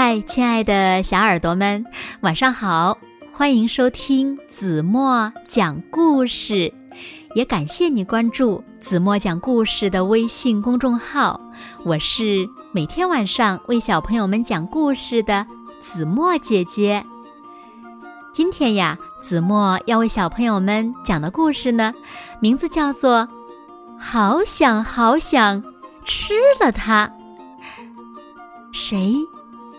[0.00, 1.84] 嗨，亲爱的小耳朵们，
[2.20, 2.96] 晚上好！
[3.32, 6.72] 欢迎收听子墨讲故事，
[7.34, 11.40] 也感谢你关注子墨讲故事的微信公众号。
[11.84, 15.44] 我是每天晚上为小朋友们讲故事的
[15.80, 17.04] 子墨姐姐。
[18.32, 21.92] 今天呀，子墨要为小朋友们讲的故事呢，
[22.38, 23.22] 名字叫做
[23.98, 25.60] 《好想好想
[26.04, 27.04] 吃了它》。
[28.72, 29.12] 谁？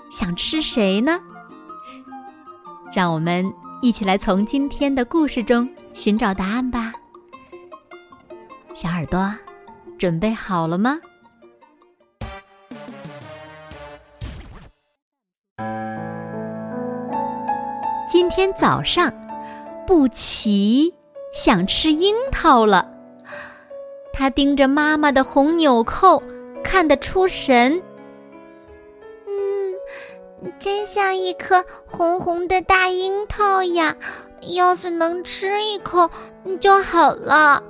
[0.09, 1.19] 想吃谁呢？
[2.93, 3.45] 让我们
[3.81, 6.91] 一起来从今天的故事中寻找答案吧。
[8.73, 9.31] 小耳朵，
[9.97, 10.99] 准备好了吗？
[18.09, 19.13] 今天早上，
[19.85, 20.91] 布奇
[21.31, 22.91] 想吃樱桃了。
[24.11, 26.21] 他盯着妈妈的红纽扣，
[26.63, 27.81] 看得出神。
[30.57, 33.95] 真像一颗红红的大樱桃呀！
[34.55, 36.09] 要是能吃一口
[36.59, 37.61] 就好了。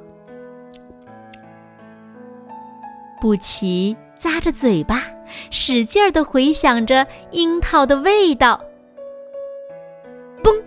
[3.20, 5.04] 布奇咂着嘴巴，
[5.50, 8.62] 使劲儿的回想着樱桃的味道。
[10.44, 10.64] 嘣！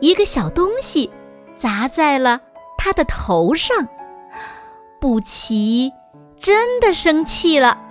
[0.00, 1.10] 一个小东西
[1.56, 2.40] 砸在了
[2.76, 3.88] 他的头上，
[5.00, 5.90] 布奇
[6.36, 7.89] 真的生气了。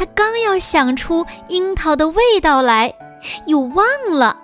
[0.00, 2.90] 他刚要想出樱桃的味道来，
[3.44, 4.34] 又忘了。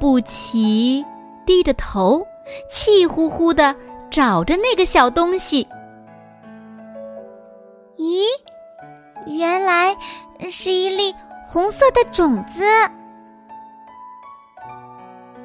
[0.00, 1.04] 布奇
[1.44, 2.26] 低着头，
[2.70, 3.76] 气呼呼的
[4.10, 5.68] 找着那个小东西。
[7.98, 8.24] 咦，
[9.26, 9.94] 原来
[10.48, 12.64] 是一粒红色的种子。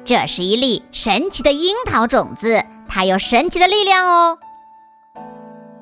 [0.02, 4.38] 这是一粒神奇的樱桃种子，它有神奇的力量哦。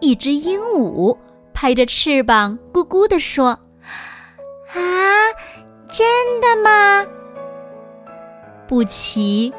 [0.00, 1.16] 一只鹦鹉。
[1.54, 3.58] 拍着翅膀，咕咕地说
[4.74, 5.32] ：“啊，
[5.86, 7.06] 真的吗？”
[8.68, 9.52] 布奇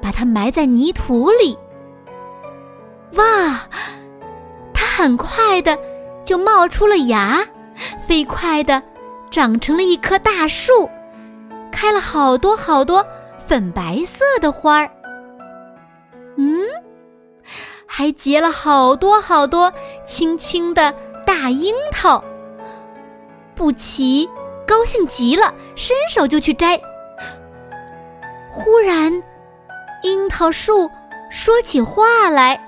[0.00, 1.58] 把它埋在泥土里。
[3.14, 3.68] 哇，
[4.72, 5.76] 它很快的
[6.24, 7.44] 就冒出了芽，
[8.06, 8.80] 飞快的
[9.30, 10.88] 长成了一棵大树，
[11.72, 13.04] 开了好多好多
[13.44, 14.90] 粉白色的花儿。
[16.36, 16.62] 嗯，
[17.86, 19.70] 还结了好多好多
[20.06, 20.94] 青青的。
[21.32, 22.24] 大樱桃，
[23.54, 24.28] 布奇
[24.66, 26.76] 高兴极了，伸手就去摘。
[28.50, 29.12] 忽然，
[30.02, 30.90] 樱桃树
[31.30, 32.60] 说起话来：“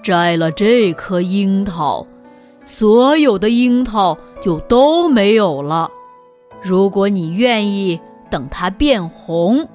[0.00, 2.06] 摘了这颗樱桃，
[2.62, 5.90] 所有的樱桃就都没有了。
[6.62, 8.00] 如果你愿意
[8.30, 9.68] 等它变红，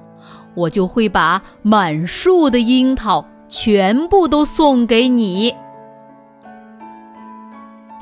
[0.54, 5.54] 我就会把满树的樱桃全部都送给你。”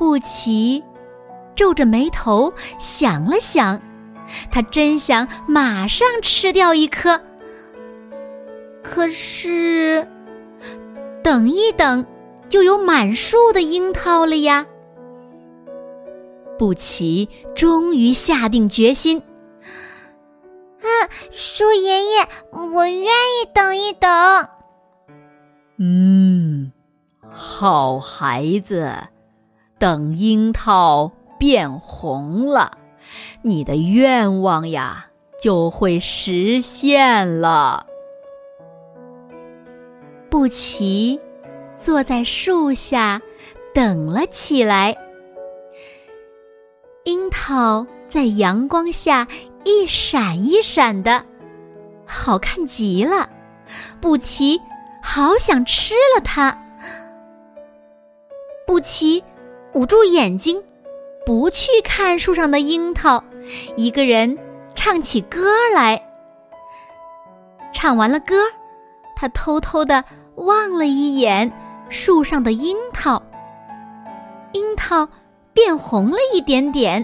[0.02, 0.82] 布奇
[1.54, 3.80] 皱着眉头想了想，
[4.50, 7.20] 他真想马上吃掉一颗。
[8.82, 10.04] 可是，
[11.22, 12.04] 等一等，
[12.48, 14.66] 就有满树的樱桃了呀！
[16.58, 19.22] 布奇终于下定决心
[20.82, 20.86] ：“啊，
[21.30, 24.48] 树爷爷，我愿意等一等。”
[25.78, 26.72] 嗯，
[27.30, 28.92] 好孩子。
[29.82, 31.10] 等樱桃
[31.40, 32.70] 变红了，
[33.42, 35.08] 你的愿望呀
[35.40, 37.84] 就会实现了。
[40.30, 41.20] 布奇
[41.76, 43.20] 坐在树下
[43.74, 44.96] 等了起来，
[47.02, 49.26] 樱桃在阳光下
[49.64, 51.26] 一闪一闪的，
[52.06, 53.28] 好看极了。
[54.00, 54.60] 布奇
[55.02, 56.56] 好想吃了它。
[58.64, 59.24] 布奇。
[59.74, 60.62] 捂住眼睛，
[61.24, 63.22] 不去看树上的樱桃，
[63.76, 64.36] 一个人
[64.74, 66.00] 唱起歌来。
[67.72, 68.42] 唱完了歌，
[69.16, 71.50] 他偷偷的望了一眼
[71.88, 73.22] 树上的樱桃，
[74.52, 75.08] 樱桃
[75.54, 77.02] 变红了一点点。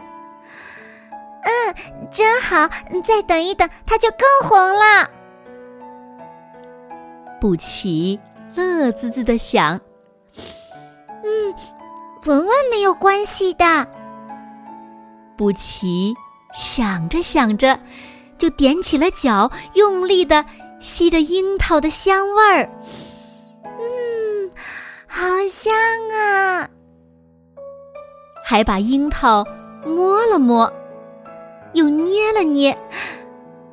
[1.42, 1.74] 嗯，
[2.10, 2.68] 真好，
[3.02, 5.08] 再等一等，它就更红了。
[7.40, 8.20] 布奇
[8.54, 9.80] 乐滋滋的想
[11.24, 11.54] ：“嗯。”
[12.26, 13.86] 闻闻没有关系的，
[15.36, 16.14] 布奇
[16.52, 17.78] 想着想着，
[18.36, 20.44] 就踮起了脚，用力的
[20.80, 22.68] 吸着樱桃的香味儿。
[23.64, 24.50] 嗯，
[25.06, 25.72] 好香
[26.12, 26.68] 啊！
[28.44, 29.44] 还把樱桃
[29.86, 30.70] 摸了摸，
[31.74, 32.76] 又捏了捏。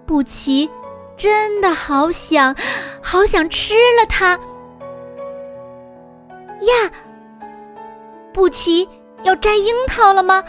[0.06, 0.70] 布奇
[1.18, 2.56] 真的好想，
[3.02, 4.40] 好想吃了它
[6.62, 6.92] 呀！
[8.36, 8.88] 布奇
[9.24, 10.44] 要摘樱桃了吗？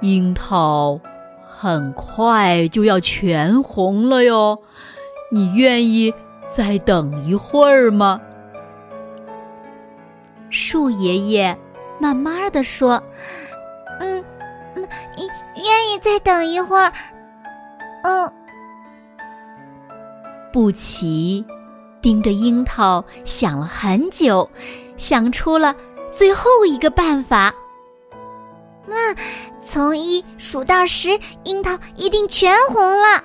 [0.00, 1.00] 樱桃
[1.46, 4.58] 很快就要全红了哟，
[5.30, 6.12] 你愿意
[6.50, 8.20] 再等一会儿吗？
[10.50, 11.56] 树爷爷
[12.00, 13.00] 慢慢的说
[14.00, 14.24] ：“嗯，
[14.74, 14.88] 嗯，
[15.54, 16.92] 愿意再等一会儿。”
[18.02, 18.32] 嗯。
[20.52, 21.44] 布奇
[22.02, 24.48] 盯着樱桃想了很久，
[24.96, 25.74] 想出了
[26.10, 27.54] 最后一个办法。
[28.86, 28.96] 妈，
[29.62, 33.24] 从一数到十，樱桃一定全红了。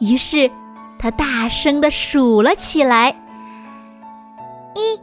[0.00, 0.50] 于是
[0.98, 3.10] 他大声的数了起来：
[4.74, 5.00] 一、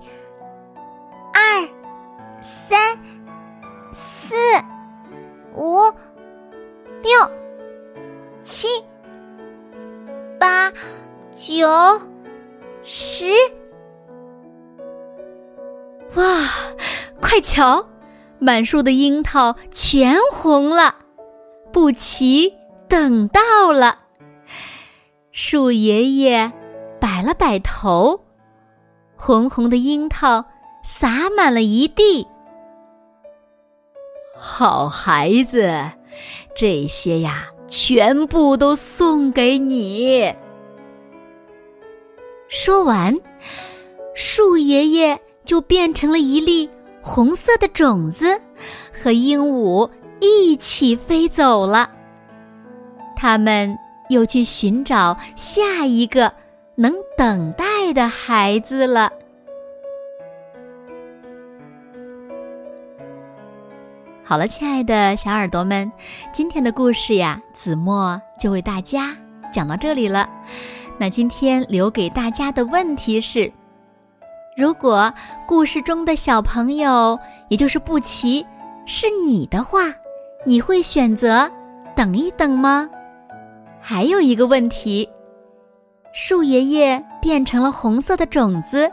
[1.34, 1.70] 二、
[2.42, 2.98] 三、
[3.94, 4.36] 四、
[5.56, 5.92] 五、
[7.02, 7.32] 六、
[8.44, 8.68] 七。
[10.40, 10.72] 八、
[11.36, 11.68] 九、
[12.82, 13.26] 十，
[17.40, 17.88] 瞧，
[18.40, 20.96] 满树的樱桃全红了。
[21.72, 22.54] 布奇
[22.88, 24.00] 等到了，
[25.32, 26.52] 树爷爷
[27.00, 28.20] 摆了摆头，
[29.16, 30.44] 红红的樱桃
[30.84, 32.28] 洒满了一地。
[34.36, 35.92] 好孩子，
[36.56, 37.48] 这些呀。
[37.72, 40.34] 全部都送给你。
[42.50, 43.16] 说完，
[44.16, 46.68] 树爷爷就变成了一粒
[47.02, 48.40] 红色的种子，
[48.92, 51.90] 和鹦鹉一起飞走了。
[53.16, 53.78] 他们
[54.10, 56.32] 又去寻找下一个
[56.76, 59.12] 能等待的孩子了。
[64.24, 65.92] 好了，亲爱的小耳朵们，
[66.32, 69.18] 今天的故事呀，子墨就为大家
[69.52, 70.30] 讲到这里了。
[71.00, 73.52] 那今天留给大家的问题是：
[74.60, 75.14] 如果
[75.48, 77.18] 故事中的小朋友，
[77.48, 78.46] 也就是布奇，
[78.86, 79.84] 是你的话，
[80.46, 81.50] 你会选择
[81.96, 82.90] 等一等吗？
[83.80, 85.08] 还有一个问题，
[86.12, 88.92] 树爷爷变成了红色的种子，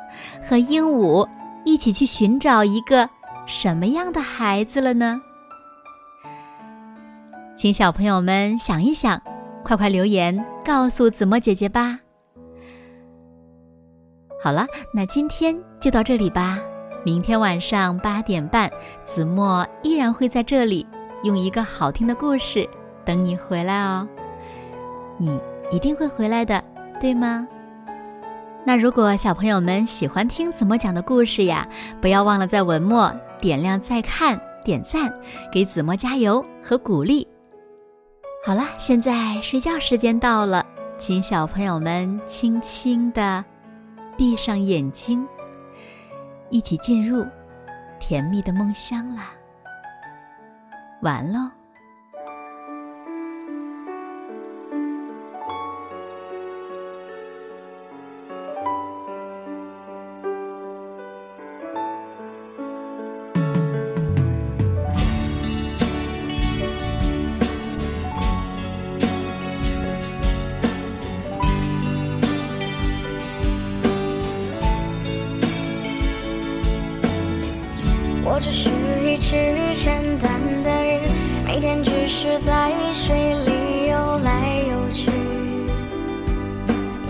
[0.48, 1.28] 和鹦鹉
[1.64, 3.10] 一起去寻找一个
[3.44, 5.20] 什么样的孩子了呢？
[7.56, 9.20] 请小朋友们想一想，
[9.64, 11.98] 快快留言告诉子墨姐姐吧。
[14.46, 16.56] 好了，那今天就到这里吧。
[17.04, 18.70] 明天晚上八点半，
[19.02, 20.86] 子墨依然会在这里，
[21.24, 22.64] 用一个好听的故事
[23.04, 24.06] 等你回来哦。
[25.18, 25.40] 你
[25.72, 26.62] 一定会回来的，
[27.00, 27.44] 对吗？
[28.64, 31.66] 那如果小朋友们喜欢听子墨讲的故事呀，
[32.00, 35.12] 不要忘了在文末点亮再看、点赞，
[35.50, 37.26] 给子墨加油和鼓励。
[38.44, 40.64] 好了，现在睡觉时间到了，
[40.98, 43.44] 请小朋友们轻轻的
[44.16, 45.26] 闭上眼睛，
[46.50, 47.26] 一起进入
[47.98, 49.30] 甜蜜的梦乡啦。
[51.02, 51.50] 完喽。
[78.28, 78.68] 我只是
[79.04, 79.36] 一只
[79.72, 80.28] 简单
[80.64, 81.00] 的鱼，
[81.46, 85.08] 每天只是在水里游来游去，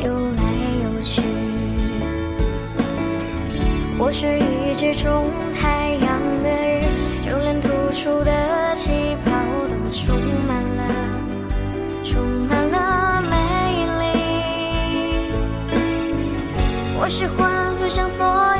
[0.04, 0.42] 游来
[0.82, 1.22] 游去。
[3.98, 6.84] 我是一只种太阳的鱼，
[7.24, 9.30] 就连吐出的气泡
[9.68, 10.14] 都充
[10.46, 10.82] 满了，
[12.04, 13.34] 充满了美
[14.02, 14.04] 丽。
[17.00, 18.55] 我喜欢分享所有。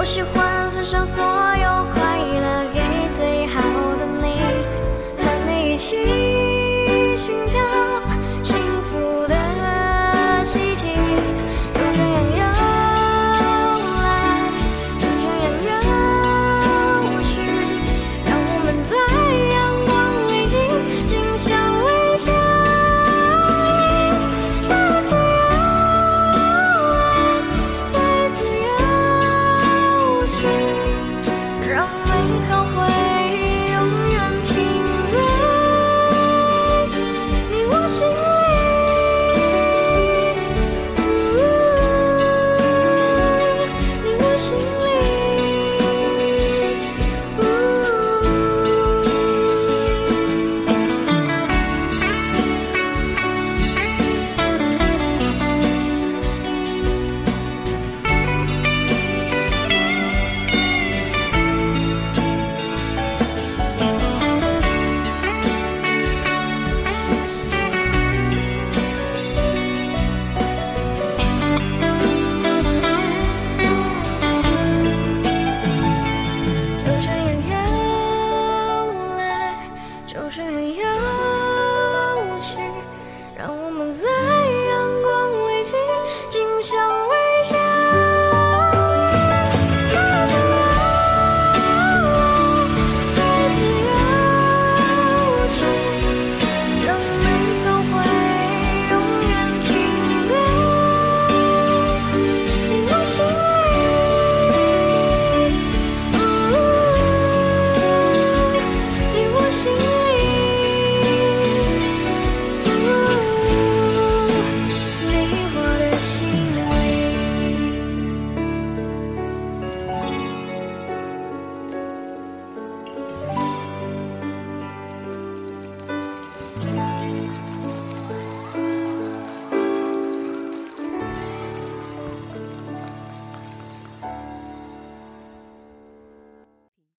[0.00, 1.29] 我喜欢分享所